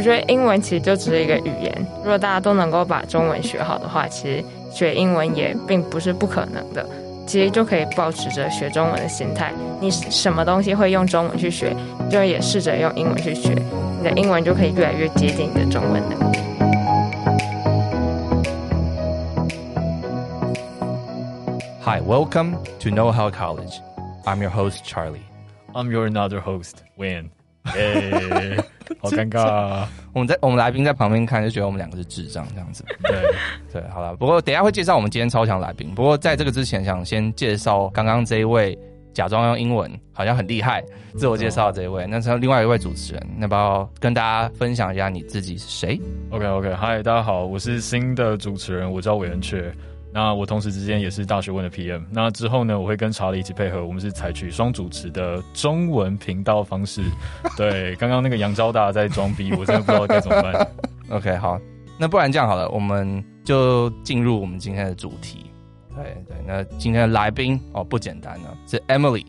[0.00, 6.88] 我觉得英文其实就只是一个语言，如果大家都能够把中文学好的话，其实学英文也并不是不可能的。
[7.26, 11.76] 其实就可以保持着学中文的心态，你什么东西会用中文去学，
[12.10, 13.54] 就也试着用英文去学，
[13.98, 16.38] 你的英文就可以越来越接近你的中文能力。
[21.84, 23.82] Hi, welcome to Know How College.
[24.24, 25.26] I'm your host Charlie.
[25.74, 26.76] I'm your another host.
[26.96, 27.26] 耶，
[28.98, 29.88] 好尴尬啊！
[30.12, 32.84] 我们在我们来宾在旁边看，就觉得我们两个是智障这样子。
[33.02, 33.22] 对
[33.72, 34.14] 对，好了。
[34.16, 35.94] 不过等一下会介绍我们今天超强来宾。
[35.94, 38.78] 不过在这个之前，想先介绍刚刚这一位
[39.12, 40.82] 假装用英文好像很厉害
[41.16, 42.06] 自我介绍的这一位。
[42.06, 49.72] 那是另外一位主持人，那不要跟大家分享一下你自己是谁？OK OK，嗨，大家好，我是新的主持人，我叫韦恩雀。
[50.12, 52.02] 那我同时之间也是大学问的 PM。
[52.10, 57.02] 那之后呢，我会跟查理一起配合，我们是采取双主持的中文频道方式。
[57.56, 60.68] 对，刚刚那个杨招大在装逼，我真的不知道该怎么办。
[61.10, 61.60] OK，好，
[61.98, 65.46] 那不然这样好了，我们就进入我们今天的主题。
[65.94, 69.24] 对对，那今天的来宾哦不简单呢，是 Emily。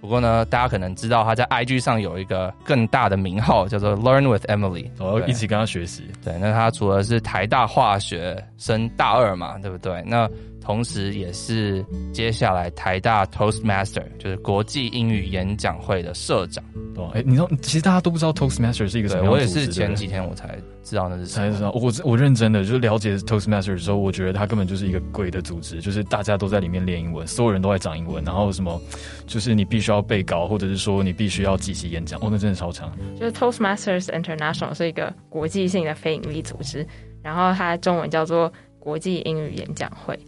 [0.00, 6.04] 不过呢，大家可能知道他在 IG 上有一个更大的名号，叫做 Learn with Emily，我要一起跟他学习。
[6.24, 10.02] 对，那他除了是台大化学升大二嘛，对不对？
[10.06, 10.28] 那
[10.60, 16.62] 同时也是接下来台大 Toastmaster，就是国际英语演讲会的社长。
[16.94, 21.50] 对，哎，你说其实大家都不知道 Toastmaster 是一个什么也是前几天我才知道那是什么。
[21.50, 28.80] 才知道，我我认真的就是了解 Toastmaster 的时候，我觉得他根本就是一个鬼的组织，就是大家都在里面练英文，所有人都在讲英文，然后什么
[29.26, 32.20] 就是你必须要背稿，或者是说你必须要即席演讲。
[32.20, 32.90] 哦，那真的超强。
[33.18, 36.86] 就是 Toastmasters International 是一个国际性的非营利组织，
[37.22, 40.18] 然后它中文叫做国际英语演讲会。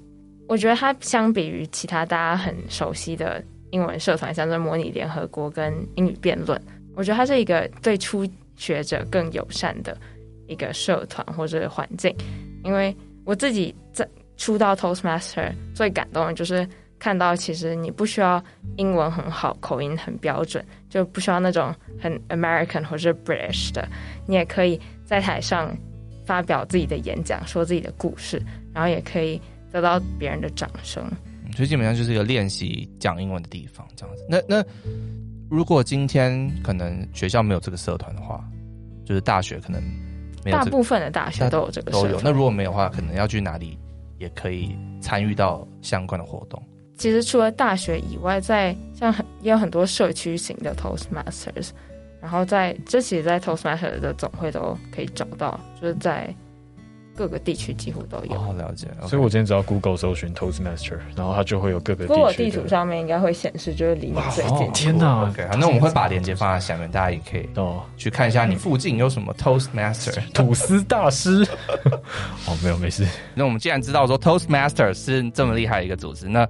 [0.48, 6.60] 我觉得它相比于其他大家很熟悉的英文社团，像是模拟联合国跟英语辩论，
[6.94, 9.96] 我觉得它是一个对初学者更友善的
[10.46, 12.14] 一个社团或者环境。
[12.64, 12.94] 因为
[13.24, 18.42] 我自己在初到 Toastmaster 最感动的就是看到，其实你不需要
[18.76, 23.88] 英文很好，口音很标准，就不需要那种很 American 或者 British 的，
[24.26, 25.74] 你也可以在台上
[26.26, 28.42] 发表自己的演讲，说自己的故事，
[28.74, 29.40] 然后也可以。
[29.72, 31.02] 得到别人的掌声，
[31.56, 34.26] 所以基本上就是一个练习讲英文的地方，这样子。
[34.28, 34.64] 那那
[35.48, 38.44] 如果今天可能学校没有这个社团的话，
[39.04, 39.82] 就是大学可能
[40.50, 42.20] 大部分的大学都有这个都有。
[42.20, 43.78] 那如果没有的话，可能要去哪里
[44.18, 46.62] 也可以参与到相关的活动。
[46.96, 51.70] 其实除了大学以外，在像很也有很多社区型的 Toastmasters，
[52.20, 56.34] 然后在这其实，在 Toastmasters 的总会都可以找到，就是在。
[57.14, 58.86] 各个地区几乎都有，好了解。
[59.02, 59.08] Okay.
[59.08, 62.14] 所以我今天只要 Google 搜寻 Toastmaster，然后它就会有各个地区。
[62.14, 64.56] Google 地图上面应该会显示，就是离你最近。
[64.56, 71.46] Oh, 天哪！OK，好，那我们会把链接放在下面，大家也可以哦去看一下你附近有什么 Toastmaster 吐司大师。
[72.48, 73.06] 哦，没有，没事。
[73.34, 76.48] 那我们既然知道说 Toastmaster 是这么厉害的一个组织，那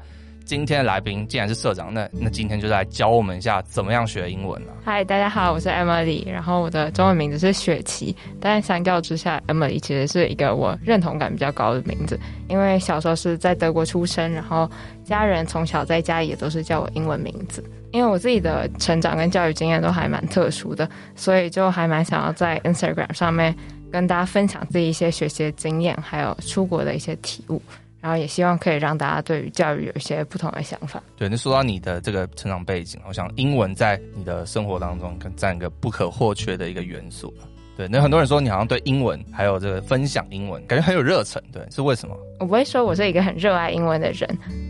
[0.53, 4.75] 今天的来宾既然是社长，那那今天就来教我们一下怎么样学英文了。
[4.85, 8.15] 嗨，大家好，我是 Emily，然后我的中文名字是雪琪。
[8.39, 12.21] 但相较之下，Emily 其实是一个我认同感比较高的名字，
[12.51, 14.71] 因为小时候是在德国出生，然后
[15.03, 17.65] 家人从小在家也都是叫我英文名字。
[17.91, 20.87] 因为我自己的成长跟教育经验都还蛮特殊的，
[21.17, 23.57] 所以就还蛮想要在 Instagram 上面
[23.91, 27.63] 跟大家分享自己一些学习的经验，还有出国的一些体悟。
[28.03, 31.01] 然后也希望可以让大家对于教育有一些不同的想法。
[31.17, 37.33] 对，那说到你的这个成长背景，我想英文在你的生活当中跟占一个不可或缺的一个元素。
[37.75, 41.43] 对，那很多人说你好像对英文还有这个分享英文，感觉很有热忱。
[41.51, 42.15] 对，是为什么？
[42.39, 44.29] 我不会说我是一个很热爱英文的人，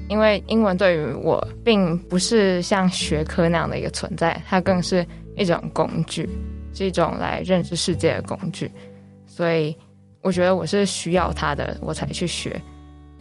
[0.09, 5.05] 因为英文对于我并不是像学科那样的一个存在，它更是
[5.37, 6.29] 一种工具，
[6.75, 8.71] 是一种来认识世界的工具。
[9.27, 9.77] 所以
[10.21, 12.61] 我觉得我是需要它的，我才去学。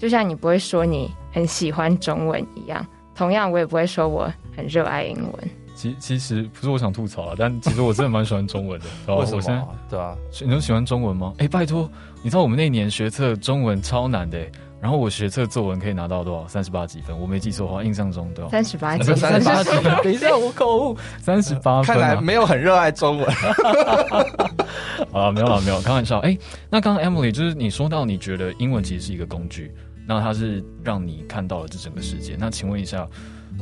[0.01, 2.83] 就像你不会说你很喜欢中文一样，
[3.13, 4.27] 同样我也不会说我
[4.57, 5.50] 很热爱英文。
[5.75, 8.88] 其其实不是我想吐槽啊，但其实我真的蛮喜欢中文的。
[9.15, 9.68] 为什么？
[9.88, 11.33] 对啊，你都喜欢中文吗？
[11.38, 11.88] 哎、欸，拜托，
[12.24, 14.39] 你知道我们那年学测中文超难的，
[14.81, 16.48] 然后我学测作文可以拿到多少？
[16.48, 18.50] 三十八几分，我没记错的话，印象中对吧？
[18.50, 19.69] 三十八几，三十八几。
[20.03, 21.81] 等一下，我口误，三十八。
[21.86, 23.27] 看来没有很热爱中文。
[25.13, 26.19] 啊，没有了，没有，开玩笑。
[26.19, 26.39] 哎、欸，
[26.69, 29.71] 那刚刚 Emily 就是你说到，你觉得英文其实是一个工具。
[30.07, 32.36] 那它是让你看到了这整个世界。
[32.39, 33.07] 那请问一下，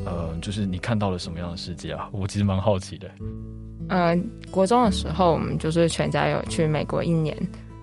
[0.06, 2.10] 呃，就是你看到了什么样的世界啊？
[2.12, 3.10] 我其实蛮好奇的。
[3.90, 4.16] 呃，
[4.52, 7.36] 国中的时候，我们就是全家有去美国一年。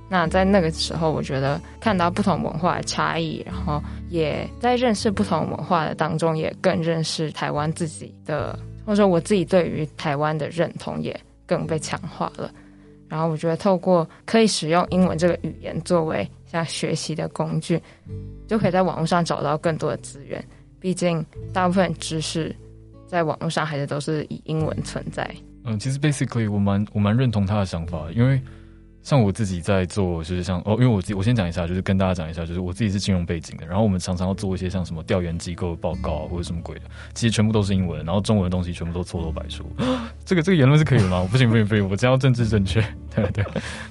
[0.08, 12.48] 那在那个时候，我觉得看到不同文化的差异，然后也在认识不同文化的当中，也更认识台湾自己的，或者说我自己对于台湾的认同也更被强化了。
[13.08, 16.28] 然后我觉得透过可以使用英文这个语言作为
[16.64, 17.80] 学习的工具，
[18.46, 20.44] 就可以在网络上找到更多的资源。
[20.80, 22.54] 毕竟大部分知识
[23.06, 25.28] 在网络上还是都是以英文存在。
[25.64, 28.40] 嗯，其实 basically 我蛮我蛮认同他的想法，因为。
[29.06, 39.64] 像我自己在做，就是像哦，因为我自己我先讲一下，就是跟大家讲一下，就是我自己是金融背景的，然后我们常常要做一些像什么调研机构的报告，或者什么鬼的，其实全部都是英文，然后中文的东西全部都错漏百出。
[40.26, 41.24] 这个这个言论是可以的吗？
[41.30, 42.84] 不行不行不行，我真要政治正确。
[43.14, 43.44] 对对，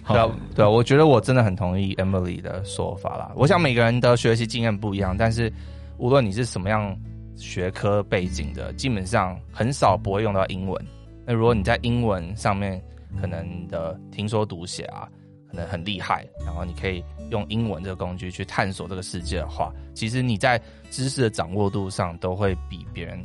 [0.04, 3.32] 好对啊对啊，我觉得我真的很同意 Emily 的说法啦。
[3.36, 5.50] 我想每个人的学习经验不一样，但是
[5.98, 6.94] 无论你是什么样
[7.38, 10.86] 学科背景的，基本上很少不会用到英文。
[11.26, 12.84] 那如果你在英文上面，
[13.20, 15.08] 可能的听说读写啊，
[15.50, 23.24] 可能很厉害，然后你可以用英文这个工具去探索这个世界的话，其实你在知识的掌握度上都会比别人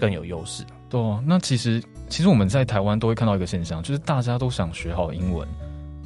[0.00, 0.64] 更有优势。
[0.88, 5.48] 对，那其实其实我们在台湾都会看到一个现象，就是大家都想学好英文，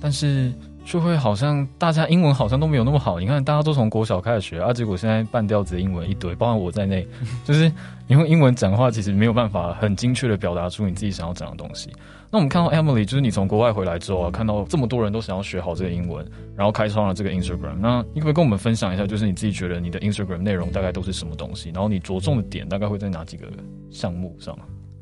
[0.00, 0.52] 但是
[0.86, 3.18] 就会好像大家英文好像都没有那么好。
[3.18, 7.04] 你看，大家都从国小开始学啊，结果现在半吊子的英文一堆，包括我在内，
[7.44, 7.68] 就是
[8.06, 11.90] 你用英文讲话，其实没有办法很精确的表达出你自己想要讲的东西。
[12.30, 16.24] 那我们看到 Emily，就是你从国外回来之后啊，看到这么多人都想要学好这个英文，
[16.56, 17.76] 然后开创了这个 Instagram。
[17.80, 21.70] 那你可不可以跟我们分享一下，就是你自己觉得你的 Instagram 内容大概都是什么东西？
[21.74, 23.48] 然后你着重的点大概会在哪几个
[23.90, 24.56] 项目上？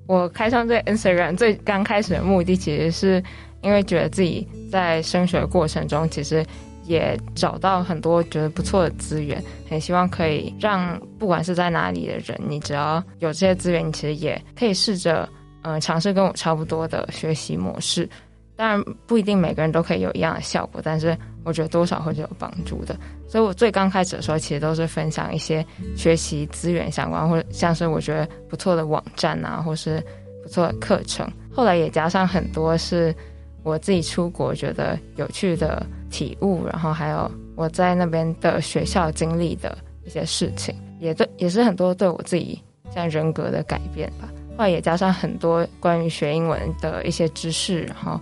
[0.06, 3.22] 我开创这个 Instagram 最刚开始的目的，其实是
[3.64, 6.44] 因为觉得自己在升学过程中，其实
[6.84, 15.28] 也找到很多觉得不错的资源，很希望可以让不管是在哪里的人，你只要有这些资源，你其实也可以试着。
[15.66, 18.06] 嗯，尝试跟我差不多的学习模式，
[18.54, 22.94] 当然不一定每个人都可以有一样的效果，但是我觉得多少会是有帮助的。
[23.26, 25.64] 所以我最刚开始的时候，其实都是分享一些
[25.96, 30.04] 学习资源相关，或者像是我觉得不错的网站啊，或是
[30.42, 31.26] 不错的课程。
[31.50, 33.16] 后来也加上很多是
[33.64, 42.60] 我自己出国觉得有趣的体悟，然后还有我在那边的学校经历的一些事情，也对，也是很多对我自己
[42.94, 44.28] 像人格的改变吧。
[44.56, 48.20] 后来也加上很多关于学英文的一些知识，然后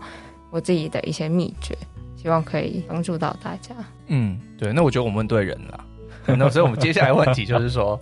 [0.51, 1.77] 我自己的一些秘诀，
[2.17, 3.75] 希望可以帮助到大家。
[4.07, 5.85] 嗯，对，那我觉得我们问对人了。
[6.25, 8.01] 那所以我们接下来问题就是说，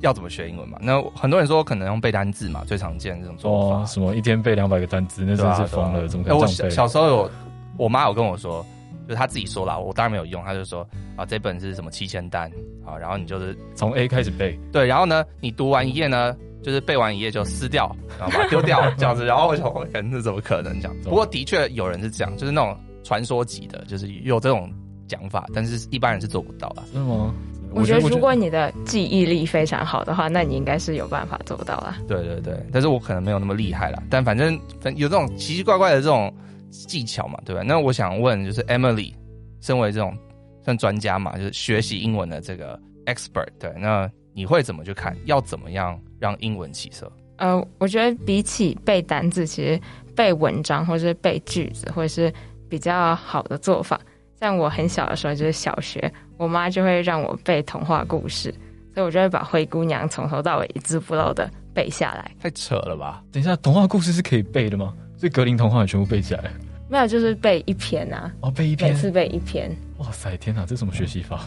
[0.00, 0.78] 要怎么学英文嘛？
[0.80, 3.76] 那很多人说可能用背单字嘛，最常见这种做法。
[3.76, 6.64] 哦，什么一天背两百个单字，那真是疯了，怎么可能这样背？
[6.64, 7.30] 我小，小时候有，
[7.76, 8.64] 我妈有跟我说，
[9.06, 12.50] 就是她自己说啦，我当然没有用，她就说啊，这本是什么七千单
[12.84, 16.36] 啊，然后你就是从 A 开始背，对，然后呢，你读完一页呢。
[16.62, 20.96] 就是背完一页就撕掉，然后把它丢掉这样子，然后我想，人是怎么可能这样？
[21.04, 24.68] 不过的确有人是这样，就是那种传说级的，就是有这种
[25.06, 26.82] 讲法，但是一般人是做不到的。
[26.92, 27.32] 是吗？
[27.76, 31.98] 我觉得如果你的记忆力非常好的话，那你应该是有办法做到啦。
[32.08, 34.02] 对对对，但是我可能没有那么厉害啦。
[34.10, 34.58] 但反正
[34.96, 36.34] 有这种奇奇怪怪的这种
[36.70, 37.62] 技巧嘛，对吧？
[37.62, 39.12] 那我想问，就是 Emily，
[39.60, 40.16] 身为这种
[40.64, 45.16] 算专家嘛，就是学习英文的这个 expert，对，那你会怎么去看？
[45.26, 45.98] 要怎么样？
[46.18, 47.10] 让英文起色。
[47.36, 49.78] 呃，我觉得比起背单字，其实
[50.14, 52.32] 背文章或是背句子，会是
[52.68, 54.00] 比较好的做法。
[54.38, 58.54] 像我很小的时候，就是小学，我妈就会让我背童话故事，
[58.94, 62.30] 所以我就会把《灰姑娘》从头到尾一字不漏的背下来。
[62.40, 63.22] 太扯了吧？
[63.32, 64.92] 等一下，童话故事是可以背的吗？
[65.16, 66.44] 所以格林童话也全部背起来？
[66.88, 68.30] 没有，就是背一篇啊。
[68.40, 69.74] 哦，背一篇，每次背一篇。
[69.98, 71.40] 哇塞，天哪，这什么学习法？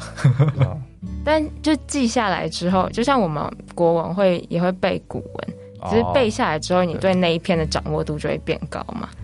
[1.23, 3.43] 但就记下来之后，就像我们
[3.75, 9.07] 国文会也会背古文，只是背下来之后，你对那一篇的掌握度就会变高嘛。
[9.13, 9.15] 哦，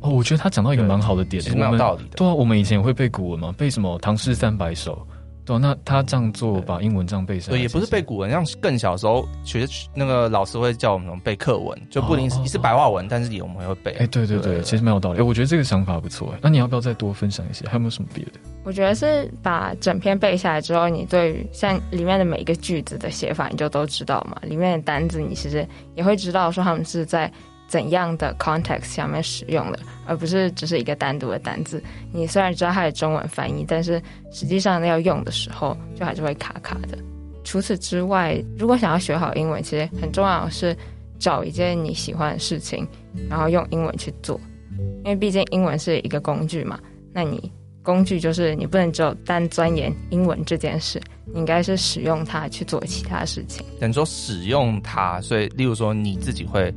[0.00, 2.16] 我觉得他讲到一个蛮好的点，其实蛮有道理的。
[2.16, 4.94] 对啊，我们以前也会背古文嘛，背什么《唐诗三百首》。
[5.42, 13.90] 对，那他这样做，把英文这样背下来，对，也不是背古文，像更小时候学那个老师会叫我们背课文，就不一定是白话文，但是也我们会背。
[13.98, 15.20] 哎，对对对，其实蛮有道理。
[15.20, 16.30] 我觉得这个想法不错。
[16.34, 17.66] 哎，那你要不要再多分享一些？
[17.66, 18.32] 还有没有什么别的？
[18.64, 24.36] 我觉得是把整篇背下来之后，你对于像里面的每一个句子的写法，你就都知道嘛。
[24.42, 25.66] 里面的单字，你其实
[25.96, 27.32] 也会知道说他们是在。
[27.70, 31.80] 怎样的 context 下面使用的，而不是只是一个单独的单字。
[32.12, 36.98] 你虽然知道它的中文翻译，但是实际上要用的时候，就还是会卡卡的。
[37.44, 40.76] 除此之外，如果想要学好英文，其实很重要的是
[41.16, 42.84] 找一件你喜欢的事情，
[43.28, 44.40] 然后用英文去做。
[45.04, 46.76] 因为毕竟英文是一个工具嘛，
[47.12, 47.52] 那你
[47.84, 51.00] 工具就是你不能只有单钻研英文这件事，
[51.32, 53.64] 你应该是使用它去做其他事情。
[53.78, 56.74] 等于说使用它，所以例如说你自己会。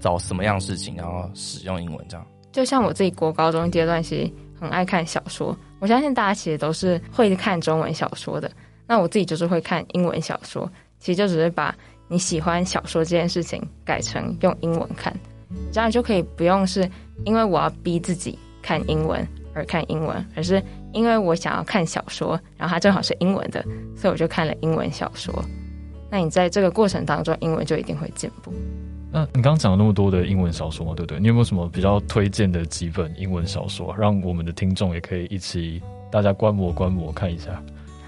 [0.00, 2.26] 找什么样事情，然后使用英文这样。
[2.50, 5.56] 就像我自己国高中阶段，其实很爱看小说。
[5.78, 8.50] 我相信大家其实都是会看中文小说的。
[8.86, 11.72] 那我自己就是会看英文小说，其实就只是把
[12.08, 15.14] 你喜欢小说这件事情改成用英文看，
[15.72, 16.90] 这样就可以不用是
[17.24, 20.60] 因为我要逼自己看英文而看英文，而是
[20.92, 23.64] 因为我想要看小说，然后它正好是英文的，
[23.96, 25.32] 所以我就看了英文小说。
[26.10, 28.52] 那你在这个过程当中，英文就一定会进步。
[29.12, 31.18] 那你刚刚讲了那么多的英文小说嘛，对不对？
[31.18, 37.62] 你有没有什么比较推荐的几本英文小说，让我们的听众也可以一起大家观摩观摩看一下？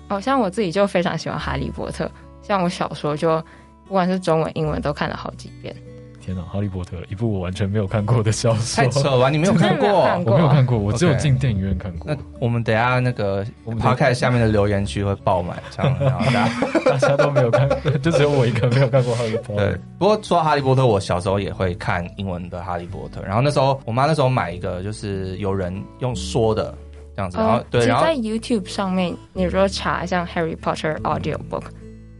[0.08, 2.04] 哦，像我自己就非常喜欢《哈利波特》，
[2.40, 3.42] 像我小说就
[3.86, 5.74] 不管是中文、英文都看了好几遍。
[6.24, 9.88] 天哪，《哈利波特》一部我完全没有看过的小说，太扯了，你没有看过？
[10.24, 12.14] 我没有看过，我只有进电影院看过。
[12.14, 16.50] 那我们等下那个我们 Podcast 下面的留言区会爆满，这样然后大家
[16.92, 17.68] 大家都没有看，
[18.00, 19.62] 就只有我一个没有看过《哈利波特》。
[19.70, 26.72] 对，不过说到《哈利波特》，我小时候也会看英文的《哈利波特》，然后那时候我妈那时候买一个，就是有人用说的
[27.16, 31.62] 这样子，然后、呃、对，然后在 YouTube 上面，你如果查像《Harry Potter Audio Book》，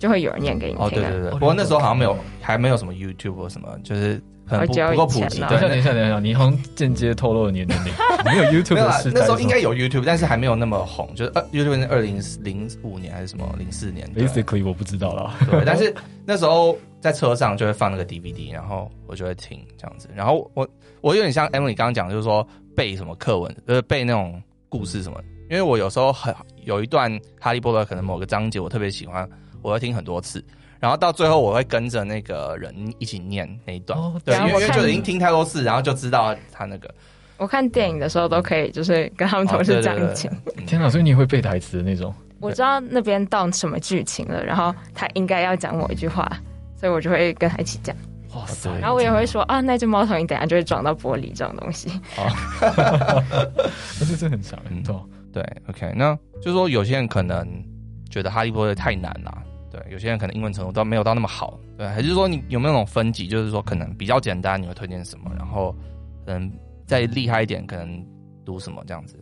[0.03, 0.85] 就会有人念给你听。
[0.85, 4.21] 哦，对对对，不过那时候好像没有，还没有什么 YouTube 或什么，就是。
[4.45, 5.41] 很不不够普及。
[5.41, 7.93] 等一下，等一下，等一下，你好像间接透露了你的年龄。
[8.27, 11.09] 没有 YouTube 的时代，那时候应该有 YouTube，但是还没有那么红。
[11.15, 15.33] 就是呃，YouTube 是二零零五年还是什么零四年？Basically，我不知道了。
[15.49, 15.95] 对，但是
[16.27, 20.09] 那时候在车上就会放那个 DVD，然后我就会听这样子。
[20.15, 20.69] 然后我
[21.01, 25.19] 我有点像 Emily 刚刚讲，就是说背什么课文，呃，背那种故事什么。
[25.49, 29.27] 因为我有时候很有一段哈利波特，可能某个章节我特别喜欢，
[29.63, 30.45] 我会听很多次。
[30.79, 36.93] 然后到最后，我会跟着那个人一起念那一段，哦、对，因为就已经听太多次，然后就知道他那个。
[37.37, 40.33] 我看电影的时候都可以，就是跟他们同时讲一讲。
[40.67, 42.13] 天哪，所以你会背台词的那种？
[42.41, 46.29] 我知道那边到什么剧情了，然后他应该要讲某一句话，
[46.77, 47.95] 所以我就会跟他一起讲。
[48.35, 48.69] 哇塞！
[48.81, 51.91] 然后我也会说啊，那只猫头鹰等下就会撞到玻璃这种东西。
[52.17, 52.27] 啊，
[52.61, 55.09] 但是这很强，很痛。
[55.33, 57.47] 对，OK，那就是说有些人可能
[58.11, 59.33] 觉得哈利波特太难了。
[59.73, 65.31] 对，有些人可能英文程度都没有到那么好，对，还是说你有没有那种分级，就是说可能比较简单，你会推荐什么？
[65.35, 65.75] 然后
[66.27, 66.53] 可能
[66.87, 68.07] 再厉害一点，可能
[68.45, 69.17] 读什么这样子？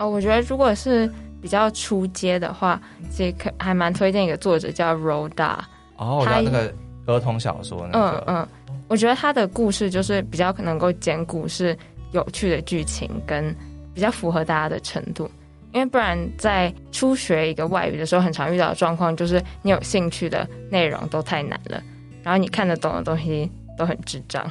[0.00, 1.08] 哦，我觉得如果是
[1.40, 5.60] 比较初阶的话，其实可还蛮推荐一个作者叫 Dahl。
[5.96, 6.74] 哦，他那个
[7.06, 8.48] 儿童小说那个，嗯嗯，
[8.88, 11.78] 我觉得他的故事就是比较可能够兼顾是
[12.10, 13.54] 有趣的剧情跟
[13.94, 15.30] 比较符合大家的程度。
[15.72, 21.82] 因为不然，在初学一个外语的时候，很常遇到的状况就是你有兴趣的内容都太难了，
[22.22, 24.50] 然后你看得懂的东西都很智障。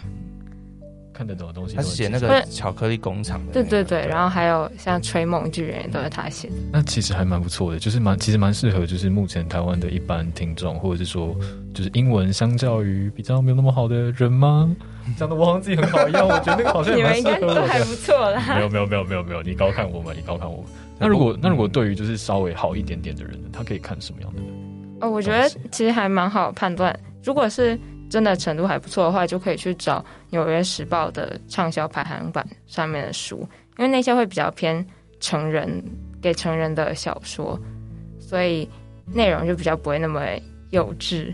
[1.18, 6.54] 看得懂的东西，他写那个巧克力工厂的、那个，对对对，然后还有像《吹梦巨人》都是他写的。
[6.72, 11.36] 那其实还蛮不错的，就是蛮其实蛮适合，就是目前台湾的一般听众，或者是说，
[11.74, 14.70] 就是英文相较于比较没有那么好的人吗？
[15.18, 17.38] 讲的我好像自己很好一样，我觉得那个好像也蛮适合的。
[17.40, 18.56] 你们应该都还不错啦。
[18.56, 20.66] 没有没有没有没有没有，你高看我们，你高看我们。
[21.00, 24.50] 那如果那如果对于就是稍微好一点点的人呢，他可以看什么样的人？
[25.02, 27.80] 哦，我觉得其实还蛮好判断，如果是。
[28.10, 30.00] 真的程度还不错的话，就可以去找
[30.30, 33.40] 《纽约时报》的畅销排行榜上面的书，
[33.78, 34.86] 因为那些会比较偏
[35.20, 35.84] 成人，
[36.22, 37.60] 给成人的小说，
[38.20, 38.70] 所以
[39.14, 40.22] 内容就比较不会那么
[40.70, 41.34] 幼稚。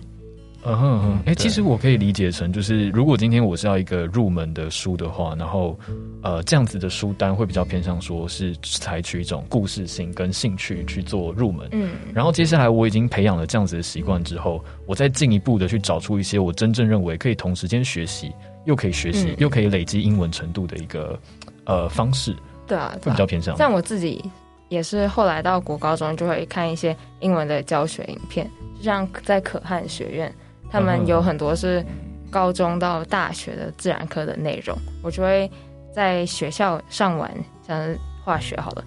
[0.65, 5.77] 嗯哼哼，哎、欸，其实我可以理解成，就是如果今天我是要一个入门的书的话，然后
[6.21, 18.31] 呃这样子的书单会比较偏向说是采取一种故事性跟兴趣去做入门，嗯，然后接下来我已经培养了这样子的习惯之后，我再进一步的去找出一些我真正认为可以同时间学习
[18.65, 21.19] 又可以学习、嗯、又可以累积英文程度的一个
[21.65, 22.33] 呃方式，
[22.65, 23.53] 对啊，会比较偏向。
[23.57, 24.23] 像我自己
[24.69, 30.33] 也是后来到国高中就会看一些英文的教学影片，就像在可汗学院。
[30.73, 31.85] 他们有很多是
[32.31, 35.49] 高中到大学的自然科的内容，我就会
[35.93, 37.31] 在学校上完，
[37.67, 38.83] 像是化学好了，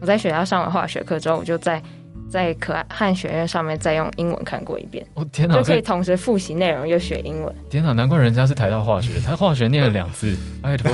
[0.00, 1.80] 我在学校上完化学课之后，我就在
[2.28, 5.06] 在可汗学院上面再用英文看过一遍。
[5.14, 7.54] 哦天哪，就可以同时复习内容又学英文。
[7.70, 10.90] 天哪，难怪人家是台大化学，他化学念了两次，拜托。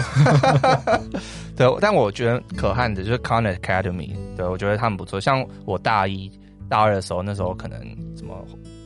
[1.56, 5.18] 对，但我觉得可汗的就是 Khan Academy，对我觉得他们不错。
[5.18, 6.30] 像我大一、
[6.68, 7.80] 大二的时候，那时候可能
[8.14, 8.34] 什么。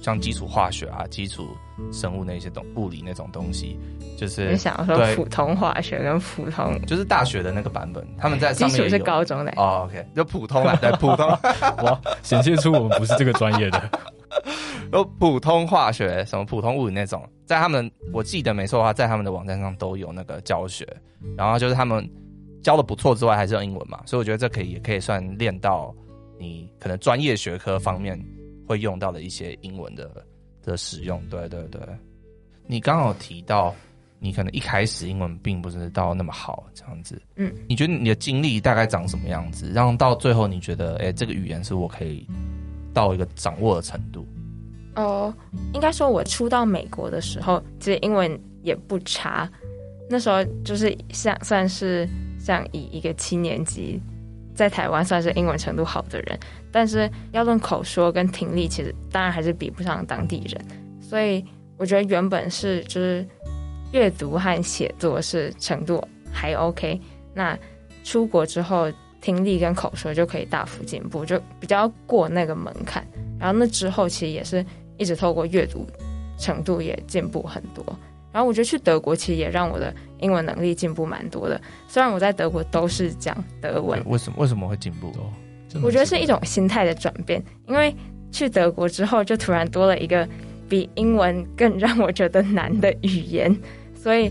[0.00, 1.49] 像基础化学啊、基础
[1.92, 3.78] 生物那些东物理那种东西，
[4.16, 11.28] 就是你想说普通化学跟普通，就是大学的那个版本，他们在上面基础是高中的哦，OK，就普通啊，对，普通，
[11.85, 13.90] 哇，显现出我们不是这个专业的，
[14.92, 20.87] 有普通化学、什么普通物理那种，在他们我记得没错的话，在他们的网站上都有那个教学，
[21.37, 22.09] 然后就是他们
[22.62, 25.95] 教的不错之外，还是用英文嘛，所以我觉得这可以也可以算练到
[26.38, 28.19] 你可能专业学科方面。
[28.71, 30.09] 会用到的一些英文的
[30.62, 31.81] 的使用，对对对。
[32.69, 33.75] 你刚好提到，
[34.21, 37.21] 你可能一开始英文并不是到那么好，这样子。
[37.35, 39.73] 嗯，你觉得你的经历大概长什么样子？
[39.75, 42.25] 然后到最后，你觉得，哎，这个语言是我可以
[42.95, 44.25] 到一个掌握的程度？
[44.95, 45.35] 哦，
[45.75, 49.50] 应该说，我初到美国的时候，其实英文也不差。
[50.09, 52.09] 那时候就是像算是
[52.39, 54.00] 像以一个七年级
[54.61, 56.38] 在台湾算是英文程度好的人，
[56.71, 60.62] 但是要论口说跟听力，其实当然还是比不上当地人。
[61.00, 61.43] 所以
[61.79, 63.26] 我觉得原本是就是
[63.93, 67.00] 阅读和写作是程度还 OK，
[67.33, 67.59] 那
[68.05, 73.02] 出国之后听力跟口说就可以大幅进步，就比较过那个门槛。
[73.38, 74.62] 然后那之后其实也是
[74.99, 75.87] 一直透过阅读
[76.37, 77.83] 程度也进步很多。
[78.33, 81.61] 然后我觉得去德国其实也让我的英文能力进步蛮多的。
[81.89, 85.13] 虽然我在德国都是讲德文，为什么为什么会进步？
[85.83, 87.43] 我觉得是一种心态的转变。
[87.67, 87.95] 因为
[88.31, 90.29] 去德国之后，就突然多了一个
[90.69, 93.57] 比英文更让我觉得难的语言。
[93.95, 94.31] 所以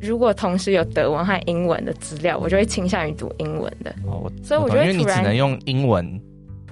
[0.00, 3.94] 如果同时有德文和英文的资料，我就会倾向于读英文的。
[4.06, 6.20] 哦，所以我觉得因为你只能用英文。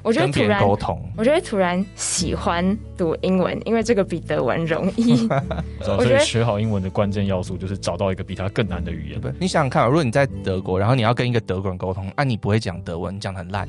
[0.04, 5.26] 我觉得突然沟通，我觉得突然喜欢读英文，因为这个比德文容易。
[5.98, 9.20] 我觉得学好英文的关键要素就是找到一个比它更难的语言。
[9.40, 13.66] 你想想看，如果你在德国，然后你要跟一个德国人沟通，啊，你不会讲德文，你讲的很烂，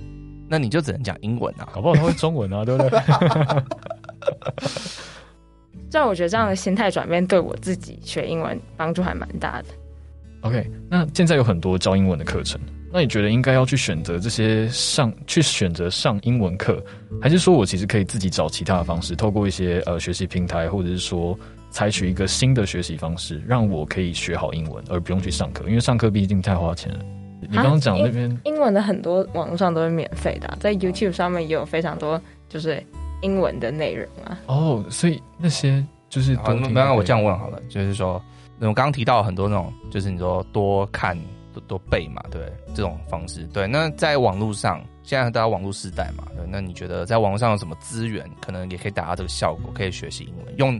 [0.50, 3.00] 那你就只能讲英文啊，搞不好他会中文啊，对不对？
[5.89, 9.68] 这样我觉得这样的心态转变对我自己学英文帮助还蛮大的。
[10.42, 12.60] OK，那现在有很多教英文的课程。
[12.96, 16.82] 那你觉得应该要去选择这些上去选择上英文课，
[17.22, 21.38] 还是说我其实可以自己找其他的方式，透过一些呃学习平台，或者是说
[21.70, 25.66] 采取一个新的学习方式，让我可以学好英文，而不用去上课？
[25.68, 27.00] 因为上课毕竟太花钱了。
[27.42, 32.82] 你刚刚讲那边英文的很多网络上都是免费的，在 YouTube 上面也有非常多就是
[33.22, 34.40] 英文的内容啊。
[34.46, 38.24] 哦，所以那些就是好，那那我这样问好了，就是说
[38.60, 41.20] 我刚刚提到很多那种，就是你说多看。
[41.55, 43.67] 多多背嘛，对，这种方式，对。
[43.67, 46.45] 那在网络上，现在大家网络时代嘛，对。
[46.47, 50.79] 那你觉得在网络上有什么资源，可能也可以达到这个效果，可以学习英文，用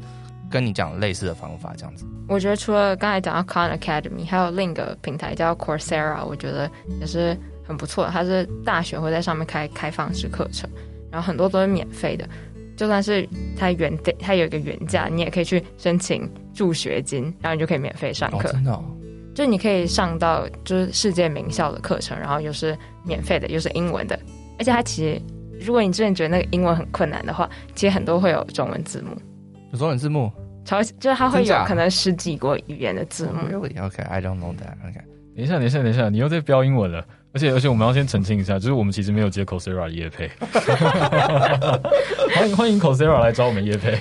[0.50, 2.06] 跟你讲类似的方法，这样子。
[2.28, 8.12] 我觉得除了刚才讲到 Khan Academy，还有另一个平台叫 Coursera，我觉得也是很不错的。
[8.12, 10.70] 它是大学会在上面开开放式课程，
[11.12, 12.28] 然后很多都是免费的，
[12.78, 18.50] 就算是它原它有一个原价，你也可以去申请助学金，然后你就可以免费上课。
[18.50, 18.84] 哦，真的哦。
[19.36, 24.18] 就你可以上到就是世界名校的课程，然后又是免费的，又是英文的，
[24.58, 25.22] 而且它其实，
[25.60, 29.10] 如果你真的觉得那个英文很困难的话，其实很多会有中文字幕。
[29.74, 30.32] 有中文字幕？
[30.64, 33.42] 超就是它会有可能十几国语言的字幕。
[33.52, 34.78] Really？Okay，I don't know that.
[34.88, 35.04] Okay。
[35.36, 40.32] 等一下，等一下，等一下，你又在标英文了，而且而且我们要先澄清一下，就是我们其实没有接 Coursera 的业配。
[42.34, 44.00] 欢迎欢迎 Coursera 来找我们业配。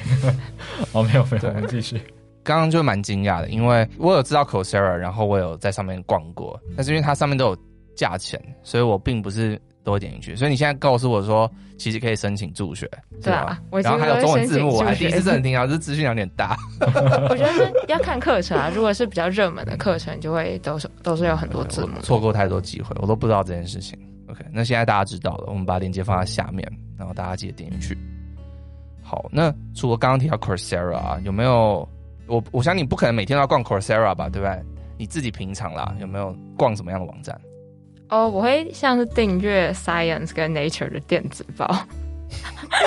[0.92, 2.00] 哦，没有没有，我们继续。
[2.44, 7.58] 刚刚就蛮惊讶的，因为我有知道 Coursera，然后我有在上面逛过，但是因为它上面都有
[7.96, 10.36] 价钱，所以我并不是都会点进去。
[10.36, 12.88] 所以你现在告诉我说，其实可以申请助学，
[13.22, 16.56] 对啊，然后还有中文字幕，我还第一次真的听到，这资讯有点大。
[17.30, 23.98] 我觉得是要看课程啊，如果是比较热门的课程，就会都是都是有很多字幕，错过太多机会，我都不知道这件事情。
[24.28, 27.96] OK，那现在大家知道了，我们把链接放在下面，然后大家记得点进去。
[29.02, 31.88] 好，那除了刚刚提到 Coursera，啊有没有？
[32.26, 34.62] 我我想你不可能每天都要逛 Coursera 吧，对不对？
[34.96, 37.38] 你自己平常啦，有没有逛什么样的网站？
[38.08, 41.86] 哦，我会像是订阅 Science 跟 Nature 的电子报。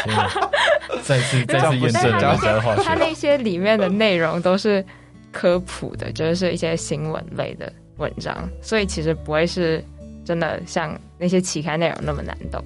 [1.04, 2.76] 再次再次验证了这话。
[2.78, 4.84] 它那些里面的内容都是
[5.32, 9.84] 科普的，就是一些新闻类的文章，所以其实不会是
[10.26, 12.64] 真的像那些期刊内容那么难懂。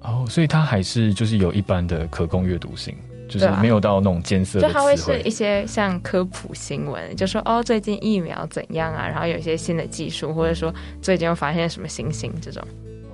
[0.00, 2.96] 哦，所以它还是就是有一般的可供阅读性。
[3.30, 12.62] 就是没有到那种艰涩的，就它会是一些像科普新闻，就说哦，最近疫苗怎样啊，然后有一些新的技术，或者说最近又发现什么新星这种。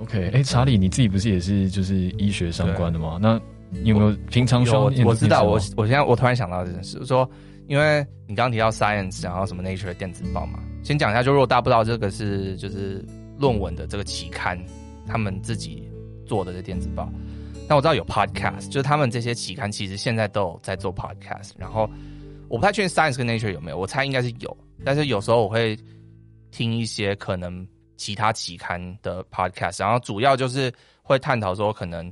[0.01, 3.17] OK，哎、欸，查理，你自己不是也是就是医学相关的吗？
[3.21, 4.91] 那你有没有平常说？
[5.05, 7.29] 我知道，我我现在我突然想到这件事，说
[7.67, 13.03] 因为你刚刚提到 Science，然后什么 Nature 的电子报嘛，先讲一下，就如果大家不知道这个是就是
[13.37, 14.57] 论文的这个期刊，
[15.05, 15.89] 他们自己
[16.25, 17.11] 做的这电子报。
[17.67, 21.51] 但我知道有 podcast，就是他们这些期刊其实现在都有在做 podcast。
[21.57, 21.89] 然后
[22.47, 24.57] 我不太确定 Science 跟 Nature 有没有，我猜应该是有。
[24.85, 25.77] 但是有时候我会
[26.49, 32.09] 听一些可能其他期刊的 podcast，然后主要就是会探讨说可能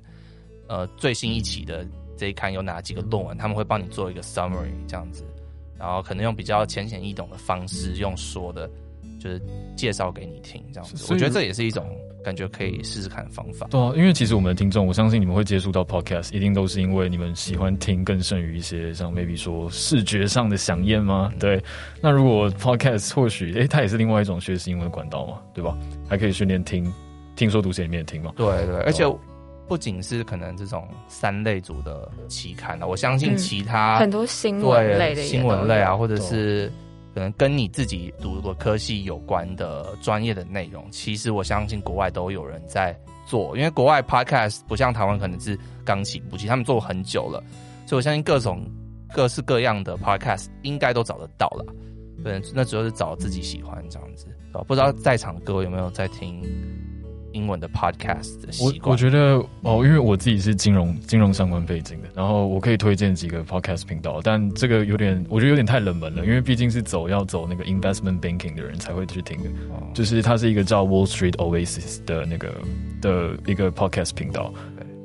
[0.67, 1.87] 呃最新一期的
[2.17, 5.23] 这一刊有哪几个论文，他们会帮你做一个 summary 这样子，
[5.79, 8.69] 然后可能用比较浅显易懂的方式用说的，
[9.21, 9.41] 就是
[9.77, 11.13] 介绍给你听这样子。
[11.13, 11.87] 我觉得这也是一种。
[12.25, 13.67] 感觉可以试试看方法。
[13.69, 21.31] 对啊，因为其实我们的听众，我相信你们会接触到 podcast，一定都是因为你们喜欢听更胜于一些像 maybe 说视觉上的响应吗？
[21.39, 21.63] 对。
[22.01, 25.77] 那如果 podcast 或许，诶、欸，它也是另外一种学习英文的管道嘛，对吧？
[26.09, 26.91] 还可以训练听
[27.35, 28.33] 听说读写里面的听嘛。
[28.35, 29.03] 对对，而且
[29.67, 36.71] 不仅是可能这种三类组的期刊啊，我相信其他、嗯、很多新闻类的新闻类啊，或者是
[37.15, 42.93] 可能跟你自己读的科系有关的专业的内容，其实我相信国外都有人在
[43.25, 47.41] 做，因为国外 podcast 不像台湾可能是刚起步其实，他们做很久了，
[47.87, 48.69] 所以我相信各种
[49.13, 51.65] 各式各样的 podcast 应该都找得到了。
[52.21, 54.27] 对，那主要是找自己喜欢这样子，
[54.67, 56.43] 不知道在场各位有没有在听？
[57.35, 72.53] 英文的 podcast 的习惯，我我觉得哦，因为我自己是金融金融相关背景的，然后我可以推荐几个 podcast 频道，但这个有点我觉得有点太冷门了，因为毕竟是走要走那个 investment banking 的人才会去听的，哦、就是它是一个叫 Wall Street Oasis 的那个
[73.01, 74.53] 的一个 podcast 频道，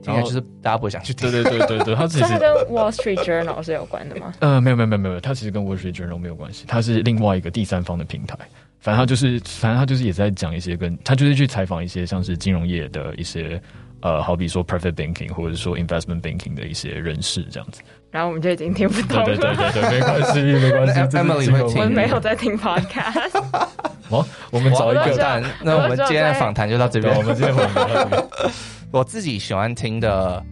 [0.06, 4.32] 应该就是大家不会想去听， 对对对对对，它其实 跟 Wall Street Journal 是有关的吗？
[4.40, 8.38] 呃，没有没有没有没有，它其实跟 Wall Street Journal 没有关系，它是另外一个第三方的平台。
[8.80, 13.60] 反正他就是，反正他就是也在讲一些跟他就是去采访一些像是金融业的一些
[14.00, 17.82] 呃，好比说 private banking 或者说 investment banking 的一些人士这样子。
[18.10, 19.24] 然后我们就已经听不懂了。
[19.26, 20.94] 对对对对对，没关系没关系。
[21.16, 21.76] Emily 会听。
[21.76, 23.38] 我们没有在听 podcast。
[24.08, 25.44] 哦，我们找一个。
[25.62, 27.14] 那我们今天的访谈就到这边。
[27.14, 28.28] 我们今天访谈到这边。
[28.90, 30.42] 我自己喜欢听的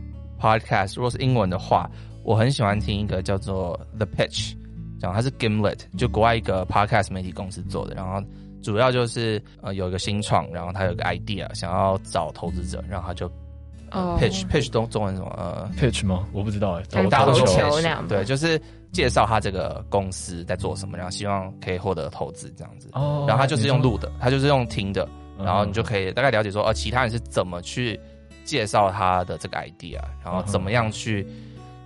[0.41, 1.91] podcast，如果是英文的话，
[2.23, 4.53] 我很喜欢听一个叫做 The Pitch。
[4.98, 8.22] 讲它是 Gimlet，就国外一个 podcast 媒体公司做的，然后
[8.62, 13.30] 主要就是呃有一个新创，然后他有个 idea 想要找投资者，然后他就、
[13.90, 14.20] 呃 oh.
[14.20, 16.26] pitch pitch 中中文什么呃 pitch 吗？
[16.32, 22.88] 我不知道哎，大家都 pitch 对，就是介绍他这个公司在做什么，然后希望可以获得投资这样子。
[22.94, 25.08] 哦，oh, 然后他就是用录的，他就是用听的，
[25.38, 27.98] 然后你就可以大概了解说，呃，其他人是怎么去
[28.44, 31.24] 介绍他的这个 idea，然后怎么样去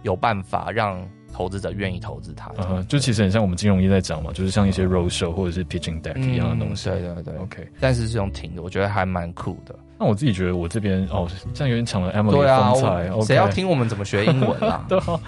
[0.02, 1.06] 有办法让。
[1.32, 6.90] 投资者愿意投资它，嗯，就其实很像我们金融业在讲嘛，就是像一些 roadshow 或者是 pitching deck 一样的东西。
[6.90, 7.66] 对对对，OK。
[7.80, 9.74] 但是这种挺的，我觉得还蛮酷的。
[10.02, 13.24] 那我自己觉得我这边哦，这样有点抢了 Emily 的风采。
[13.24, 14.84] 谁要听我们怎么学英文啊？
[14.90, 15.20] 对啊。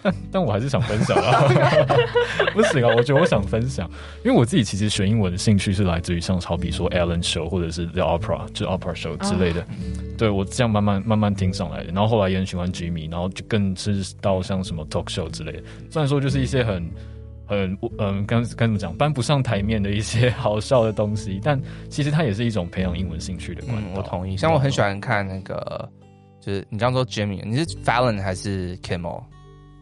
[0.00, 1.42] 但 但我还是想分享啊，
[2.54, 3.90] 不行啊，我觉得我想分享，
[4.24, 9.66] 因为我自己其实学英文的兴趣是来自于像好比说 Ellen Show 或者是 The Opera 就 Opera Show 之类的。
[10.16, 15.62] 对，我这样慢慢慢慢听上来的，然后后来也很喜欢 Jimmy，然后就更是到像什么 Talk Show 之类的。
[15.90, 16.90] 虽然说就是一些很很
[17.54, 21.60] 嗯，嗯，刚该怎么讲，搬不上台面的一些 好笑的东西，但
[21.90, 23.88] 其实它也是一种培养英文兴趣的管道。
[23.92, 24.36] 嗯，我同意。
[24.36, 25.86] 像我很喜欢看那个，
[26.40, 29.22] 就是你刚刚说 Jimmy，你是 Fallon 还是 Kimmel？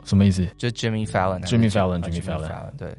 [0.04, 0.44] 什么意思？
[0.56, 2.70] 就是 Jimmy Fallon，Jimmy Fallon，Jimmy Fallon。
[2.76, 2.92] 对，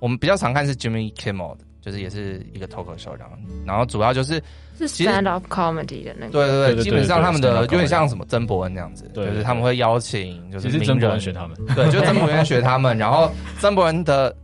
[0.00, 1.64] 我们比较常看是 Jimmy Kimmel 的。
[1.80, 3.30] 就是也是一个脱口秀这样，
[3.66, 4.42] 然后主要就是
[4.78, 14.34] 是 stand up comedy 的那个，对对对，基本上他们的有点像什么曾伯恩那样子，就是他们会邀请，就是曾博恩学他们，对，就曾伯恩学他们，然后 曾伯恩的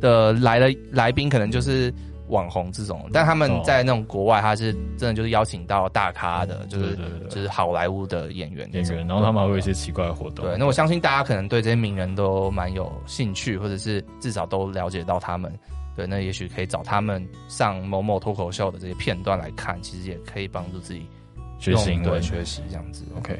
[0.00, 1.92] 的来的来宾可能就是
[2.28, 10.44] 网红这种，但他们在那种国外，他是真的就是邀请到大咖的，就是就是好莱坞的演员演员，然后他们还会有一些奇怪的活动。
[10.44, 15.52] 对，那我相信大家可能对这些名人都蛮有兴趣，或者是至少都了解到他们。
[15.94, 21.06] 对，那也许可以找他们上某某脱口秀的这些片段来看，其实也可以帮助自己
[21.58, 23.04] 学习，对，学习这样子。
[23.16, 23.38] OK，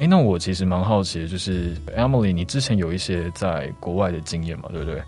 [0.00, 5.00] 哎，那我其实蛮好奇的，就是 Emily，你之前有一些在国外的经验嘛，对不对？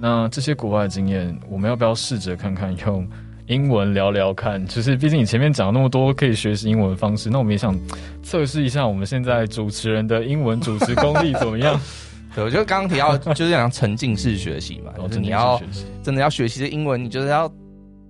[0.00, 3.08] 那这些国外的经验，我们要不要试着看看用
[3.46, 4.66] 英文聊聊看？
[4.66, 7.78] 就是毕竟你前面讲了那么多可以学习英文的方式，那我们也想
[8.24, 11.80] 测试一下我们现在主持人的英文主持功力怎么样？
[12.34, 15.60] 对，我觉得刚刚提到就是这样沉浸式学习嘛，就是你要
[16.02, 17.50] 真的要学习的英文，你就是要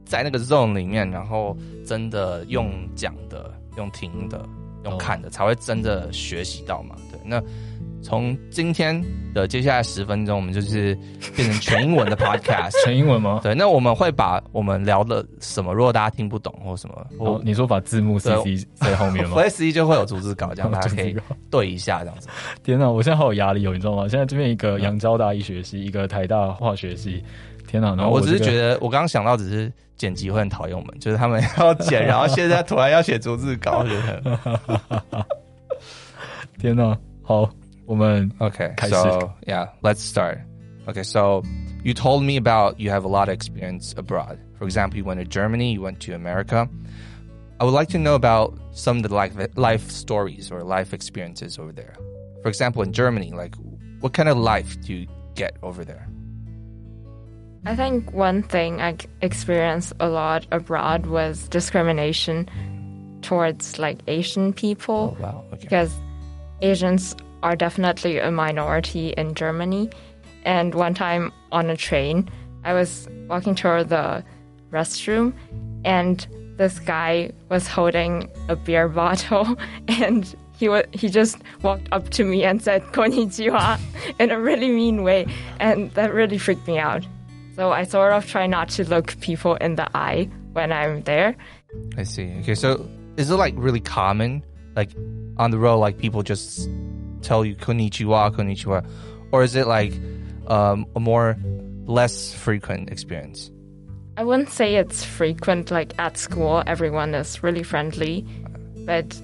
[0.05, 1.57] 在那个 zone 里面，然后
[1.87, 4.45] 真的用讲的、用听的、
[4.85, 6.95] 用看的，才会真的学习到嘛。
[7.11, 7.43] 对，那。
[8.03, 9.01] 从今天
[9.33, 10.95] 的接下来十分钟，我们就是
[11.37, 13.41] 变成全英文的 podcast， 全英文吗？
[13.43, 19.37] 对，那我们会把我们聊的什么，如果大家听不懂或什么，哦，你说把字幕 CC 在后面吗？
[19.49, 21.17] CC 就会有逐字稿，这样大家 可以
[21.51, 22.29] 对一下，这样子。
[22.65, 24.09] 天哪，我现在好有压力哦，你知道吗？
[24.09, 27.23] 现在这边一个阳交大医学系，一个台大化学系，
[27.69, 27.89] 天哪！
[27.95, 35.25] 然后我，我只是觉得，我刚刚想到只是剪辑会很讨厌我们，就是他们要剪，然后现在突然要写逐字稿，觉得
[36.59, 37.49] 天哪，好。
[37.93, 40.39] 我们 okay, so yeah, let's start.
[40.89, 41.43] Okay, so
[41.85, 44.39] you told me about you have a lot of experience abroad.
[44.59, 46.71] For example, you went to Germany, you went to America.
[47.61, 51.59] I would like to know about some of the life life stories or life experiences
[51.59, 51.95] over there.
[52.41, 53.57] For example, in Germany, like
[54.01, 56.09] what kind of life do you get over there?
[57.67, 62.49] I think one thing I experienced a lot abroad was discrimination
[63.21, 65.15] towards like Asian people.
[65.19, 65.45] Oh, wow.
[65.53, 65.61] Okay.
[65.61, 65.93] Because
[66.63, 69.91] Asians are definitely a minority in Germany.
[70.45, 72.29] And one time on a train,
[72.65, 74.25] I was walking toward the
[74.71, 75.33] restroom
[75.85, 76.27] and
[76.57, 79.57] this guy was holding a beer bottle
[79.89, 83.81] and he he just walked up to me and said konnichiwa
[84.21, 85.27] in a really mean way
[85.59, 87.05] and that really freaked me out.
[87.57, 91.37] So I sort of try not to look people in the eye when I'm there.
[91.97, 92.33] I see.
[92.41, 94.91] Okay, so is it like really common, like
[95.37, 96.69] on the road, like people just
[97.23, 98.87] tell you konnichiwa, konnichiwa,
[99.33, 99.93] or is it like
[100.49, 101.37] um, a more
[101.87, 103.51] less frequent experience?
[104.17, 105.71] I wouldn't say it's frequent.
[105.71, 108.27] Like at school, everyone is really friendly,
[108.85, 109.19] but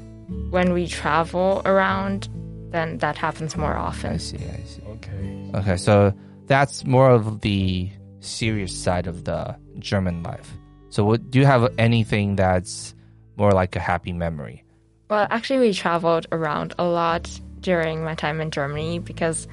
[0.51, 2.29] when we travel around,
[2.71, 4.15] then that happens more often.
[4.15, 4.37] I see.
[4.39, 4.83] I see.
[4.87, 6.13] OK，Okay, so
[6.47, 10.53] that's more of the serious side of the German life.
[10.91, 12.95] So, what, do you have anything that's
[13.37, 14.65] more like a happy memory?
[15.11, 17.31] Well, actually, we traveled around a lot
[17.61, 19.49] during my time in Germany because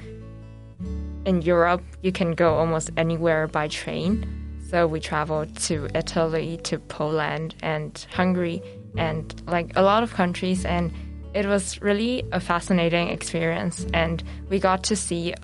[1.24, 4.24] in Europe, you can go almost anywhere by train.
[4.70, 8.62] So we traveled to Italy, to Poland, and Hungary,
[8.96, 10.64] and like a lot of countries.
[10.64, 10.92] And
[11.34, 13.86] it was really a fascinating experience.
[13.92, 15.34] And we got to see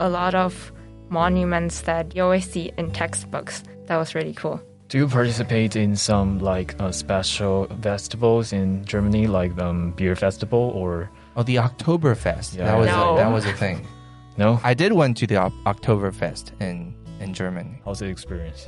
[0.00, 0.72] a lot of
[1.10, 3.62] monuments that you always see in textbooks.
[3.86, 4.60] That was really cool.
[4.88, 10.72] Do you participate in some like uh, special festivals in Germany, like um, beer festival,
[10.74, 12.56] or Oh, the Oktoberfest.
[12.56, 12.64] Yeah.
[12.66, 13.14] That was No.
[13.14, 13.86] a, that was a thing.
[14.36, 14.60] no?
[14.62, 17.80] I did went to the Ok- Oktoberfest in in Germany.
[17.84, 18.66] How's the experience?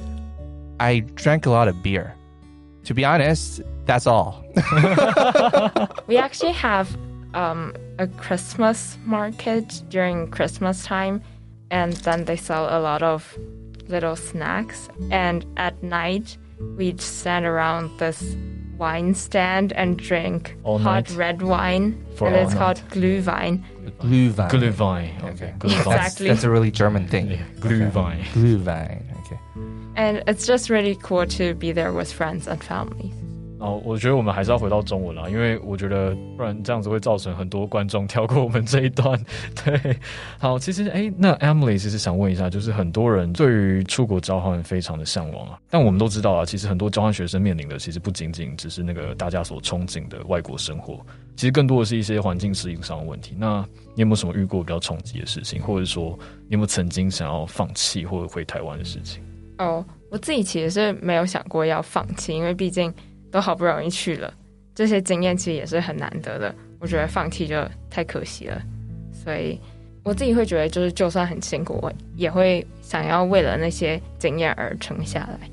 [0.80, 2.14] I drank a lot of beer.
[2.84, 4.44] To be honest, that's all.
[6.06, 6.96] We actually have
[7.34, 11.22] um, a Christmas market during Christmas time,
[11.70, 13.36] and then they sell a lot of
[13.88, 14.88] little snacks.
[15.10, 16.36] And at night,
[16.76, 18.36] we'd stand around this
[18.78, 21.16] wine stand and drink All hot night?
[21.16, 23.62] red wine, For and all it's called Glühwein.
[24.00, 24.50] Glühwein.
[24.50, 25.18] Glühwein.
[25.18, 25.28] Okay.
[25.28, 25.54] Okay.
[25.58, 25.84] Glühwein.
[25.84, 26.28] That's, Exactly.
[26.28, 27.30] that's a really German thing.
[27.30, 28.22] Yeah, Glühwein.
[28.34, 29.02] Glühwein.
[29.20, 29.38] Okay.
[29.96, 33.12] And it's just really cool to be there with friends and family.
[33.64, 39.18] 哦，我觉得我们还是要回到中文啦，因为我觉得不然这样子会造成很多观众跳过我们这一段。
[39.64, 39.96] 对，
[40.38, 51.00] 好，其实哎，那 Emily 其实想问一下，就是很多人对于出国交换非常的向往啊，但我们都知道啊，其实很多交换学生面临的其实不仅仅只是那个大家所憧憬的外国生活，
[51.34, 53.34] 其实更多的是一些环境适应上的问题。
[53.38, 59.22] 那你有没有什么遇过比较冲击的事情，或者说你有没有曾经想要放弃或者回台湾的事情？
[59.56, 62.92] 哦，我自己其实是没有想过要放弃，因为毕竟
[63.34, 64.32] 都好不容易去了，
[64.76, 66.54] 这些经验其实也是很难得的。
[66.78, 68.62] 我觉得放弃就太可惜了，
[69.12, 69.58] 所以
[70.04, 75.50] 我自己会觉得，就是就算很辛苦，我也会想要为了那些经验而撑下来。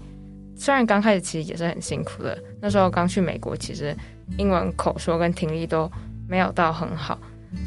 [0.56, 3.96] 虽然刚开始其实也是很辛苦的，那时候刚去美国，其实
[4.38, 5.92] 英文口说跟听力都
[6.30, 7.18] 没有到很好，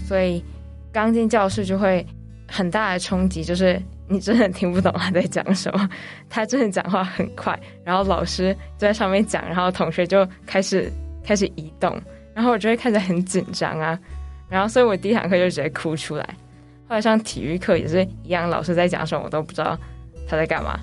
[0.06, 0.44] 所以
[0.92, 2.06] 刚进教室就会
[2.46, 5.88] 很大的冲击，就是你真的听不懂他在讲什么。
[6.28, 10.90] 他真的讲话很快，然后老师就在上面讲，然后同学就开始
[11.24, 12.00] 开始移动，
[12.34, 13.98] 然后我就会看着很紧张啊，
[14.48, 16.28] 然后所以我第一堂课就直接哭出来。
[16.86, 19.78] 后来上体育课也是一样，老师在讲什么我都不知道
[20.28, 20.78] 他在干嘛，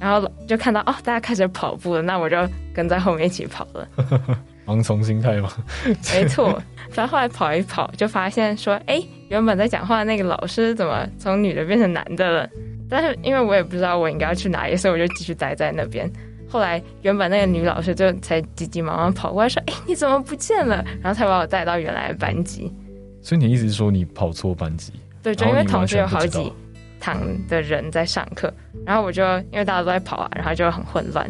[0.00, 2.36] 然后就看到哦大家开始跑步了，那我就
[2.74, 3.88] 跟在后面一起跑了。
[4.66, 5.50] 盲从心态吗？
[6.12, 6.60] 没错，
[6.94, 12.50] 然后后来跑一跑，就发现说，哎，原本在讲话的那个老师怎么从女的变成男的了？
[12.88, 16.10] 但是因为我也不知道我应该要去哪里，所以我就继续待在那边。
[16.48, 20.84] 后来原本那个女老师就才急急忙忙跑过来说，哎，你怎么不见了？
[21.02, 22.72] 然后才把我带到原来的班级。
[23.20, 24.92] 所以你意思是说你跑错班级？
[25.22, 26.52] 对，就因为同时有好几
[27.00, 28.52] 堂的人在上课，
[28.86, 31.28] 然后我就因为大家都在跑啊，然后就很混乱。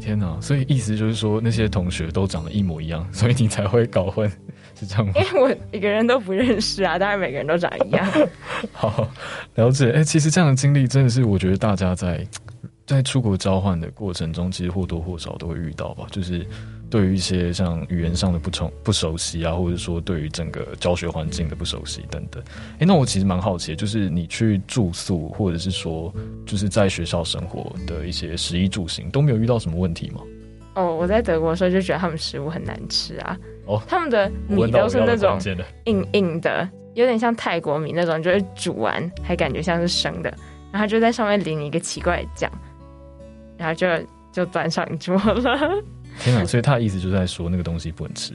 [0.00, 0.38] 天哪！
[0.40, 4.30] 所以意思就是说那些同学都长得一模一样，所以你才会搞混，
[4.78, 5.12] 是这样吗？
[5.16, 8.06] 因为我一个人都不认识啊，当然每个人都长一样。
[8.72, 9.08] 好，
[9.54, 9.90] 了解。
[9.92, 12.26] 哎、其实这样的经历真的是我觉得大家在
[12.86, 16.06] 在出国交换的过程中，其实或多或少都会遇到吧。
[16.10, 16.46] 就是
[16.88, 22.40] 对于一些像语言上的不重不熟悉啊，或者说对于整个教学环境的不熟悉等等。
[22.78, 26.14] 哎、那我其实蛮好奇的，就是你去住宿，或者是说
[26.46, 30.20] 就是在学校生活的一些食衣住行，都没有遇到什么问题吗？
[30.76, 33.36] 哦，我在德国的时候就觉得他们食物很难吃啊。
[33.66, 35.40] 哦他们的米都是那种
[35.86, 40.32] 硬硬的，有点像泰国米那种，就是煮完还感觉像是生的，
[40.70, 42.48] 然后就在上面淋一个奇怪的酱，
[43.58, 43.86] 然后就
[44.32, 45.82] 就端上桌了。
[46.18, 46.44] 天哪！
[46.46, 48.32] 所以他的意思就是在说那个东西不能吃。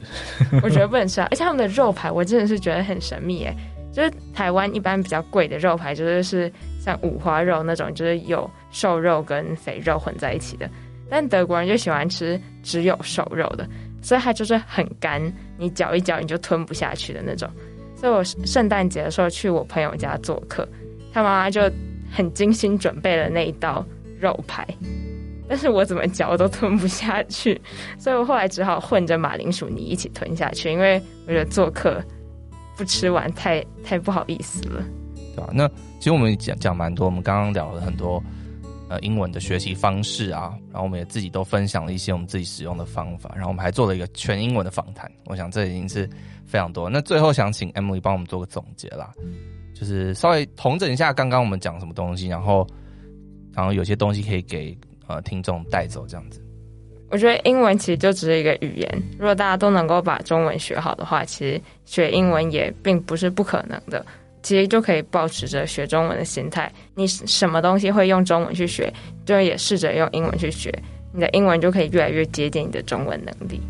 [0.62, 3.56] 我觉得不能吃啊，而且他们的肉排我真的是觉得很神秘哎，
[3.92, 10.70] 就是台湾一般比较贵的肉排，就是是像五花肉那种，就是有瘦肉跟肥肉混在一起的，
[11.10, 13.68] 但德国人就喜欢吃只有瘦肉的，
[14.00, 15.20] 所以它就是很干，
[15.58, 17.50] 你嚼一嚼你就吞不下去的那种。
[17.96, 20.68] 所以我圣诞节的时候去我朋友家做客，
[21.12, 21.62] 他妈妈就
[22.12, 23.84] 很精心准备了那一道
[24.20, 24.64] 肉排。
[25.52, 27.60] 但是我怎么嚼都吞不下去，
[27.98, 32.02] 所以我后来只好混着马铃薯泥一起吞下去，因为我觉得做客
[32.74, 34.82] 不吃完太太不好意思了。
[35.36, 38.18] 对吧、那其实我们讲讲蛮多，我们刚刚聊了很多，
[38.88, 45.06] 呃英文的学习方式啊，然后我们也自己都分享了一些我们自己使用的方法，然后我们还做了一个全英文的访谈。
[45.26, 46.08] 我想这已经是
[46.46, 46.88] 非常多。
[46.88, 49.12] 那最后想请 Emily 帮我们做个总结啦，
[49.74, 52.66] 就是稍微统整一下刚刚我们讲什么东西，然后
[53.52, 54.74] 然后有些东西可以给
[55.12, 56.40] 呃听众带走这样子。
[57.10, 64.04] 我觉得英文其实就只是一个语言，如果大家都能够把中文学好的话，其实学英文也并不是不可能的。
[64.42, 68.92] 其实就可以保持着学中文的心态，你什么东西会用中文去学，
[69.24, 70.76] 就也试着用英文去学，
[71.12, 73.60] 你的英文就可以越来越接近你的中文能力。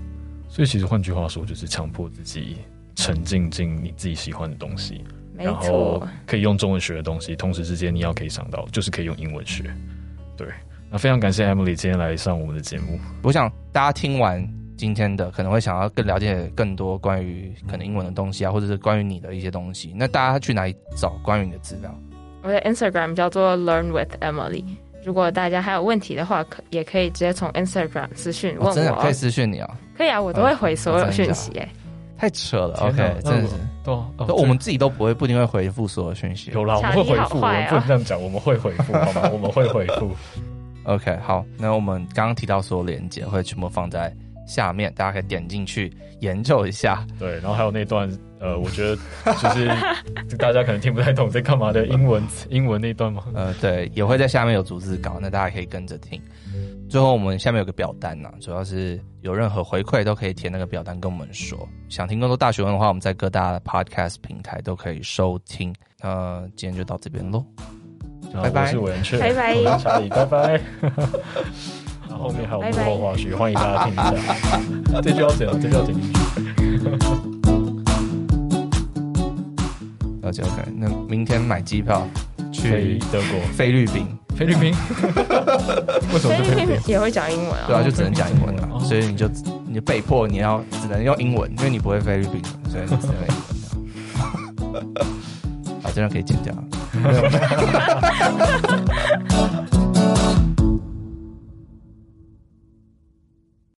[0.49, 2.57] 所以其实换句话说，就是强迫自己
[2.95, 5.05] 沉浸进你自己喜欢的东西，
[5.37, 9.65] 没错，然后可以用中文学的东西，同时之间你要可以想到，就是可以用英文学，
[10.39, 10.47] 对。
[10.93, 13.01] 那非常感谢 Emily 今天来上我们的节目。
[13.23, 19.95] 我想大家听完今天的，可能会想要更了解更多关于可能英文的东西啊，或者是关于你的一些东西。
[19.97, 21.91] 那大家去哪里找关于你的资料？
[22.43, 24.63] 我的 Instagram 叫做 Learn with Emily。
[25.03, 28.71] 如果大家还有问题的话，可也可以直接从 Instagram 私讯问我。
[28.71, 29.71] 哦，真的可以私讯你啊？
[29.97, 31.53] 可以啊，我都会回所有讯息。
[31.53, 31.67] 哎，
[32.19, 32.75] 太扯了。
[32.81, 33.55] OK，真的是。
[33.83, 33.95] 对，
[34.37, 36.51] 我们自己都不会，不一定会回复所有讯息。
[36.51, 37.39] 有啦，我们会回复。
[37.39, 39.31] 我们不能这样讲，我们会回复，好吗？
[39.33, 40.11] 我们会回复。
[40.85, 44.15] OK，好，那我们刚刚提到所有连接会全部放在
[44.47, 47.07] 下面，大家可以点进去研究一下。
[47.19, 49.67] 对，然后还有那段，呃，我觉得就是
[50.37, 53.23] 大家可能听不太懂在干嘛的英文，英文那段嘛。
[53.33, 56.21] 呃，对，也会在下面有逐字稿，那大家可以跟着听。
[56.91, 61.57] 最后，我们下面有个表单呐、啊，主要是有任何回馈都可以填那个表单跟我们说。
[61.89, 65.75] 想听更多大学问的话，我们在各大的 Podcast 平台都可以收听。
[66.03, 67.47] 那今天就到这边喽。
[68.41, 70.61] 拜拜，我是文雀，拜拜，查理，拜拜。
[72.09, 75.01] 然后后面还有幕后花絮，欢迎大家听一下。
[75.03, 76.19] 这句要剪了，这句要剪进去。
[80.23, 82.07] 了解 OK，那明天买机票
[82.53, 84.75] 去德国、菲律宾、菲律宾。
[86.13, 86.81] 为什么是菲律宾？
[86.87, 87.65] 也会讲英文啊？
[87.67, 88.79] 对啊，就只能讲英文啊。
[88.81, 89.29] 所以你就
[89.67, 92.41] 你就被迫你要只能用英文，因为你不会菲律宾，
[92.71, 93.35] 所以你只能用英
[94.73, 94.85] 文。
[95.83, 96.55] 好，这样可以剪掉。
[97.03, 97.23] 没有。